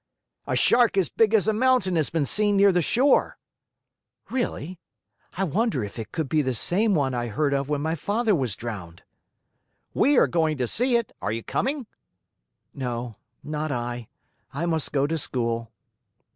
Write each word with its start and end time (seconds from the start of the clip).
"A 0.47 0.55
Shark 0.55 0.97
as 0.97 1.09
big 1.09 1.31
as 1.35 1.47
a 1.47 1.53
mountain 1.53 1.95
has 1.95 2.09
been 2.09 2.25
seen 2.25 2.57
near 2.57 2.71
the 2.71 2.81
shore." 2.81 3.37
"Really? 4.31 4.79
I 5.37 5.43
wonder 5.43 5.83
if 5.83 5.99
it 5.99 6.11
could 6.11 6.27
be 6.27 6.41
the 6.41 6.55
same 6.55 6.95
one 6.95 7.13
I 7.13 7.27
heard 7.27 7.53
of 7.53 7.69
when 7.69 7.81
my 7.81 7.93
father 7.93 8.33
was 8.33 8.55
drowned?" 8.55 9.03
"We 9.93 10.17
are 10.17 10.25
going 10.25 10.57
to 10.57 10.65
see 10.65 10.95
it. 10.97 11.13
Are 11.21 11.31
you 11.31 11.43
coming?" 11.43 11.85
"No, 12.73 13.17
not 13.43 13.71
I. 13.71 14.07
I 14.51 14.65
must 14.65 14.91
go 14.91 15.05
to 15.05 15.19
school." 15.19 15.71